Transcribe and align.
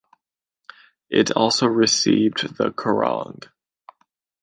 It 1.11 1.29
also 1.29 1.67
received 1.67 2.57
the 2.57 2.71
Kerrang! 2.71 3.47